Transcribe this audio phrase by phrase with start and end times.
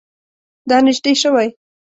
[0.69, 1.47] دا نژدې شوی؟